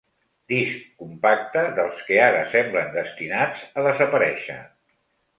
[0.51, 4.57] Disc compacte, dels que ara semblen destinats a desaparèixer.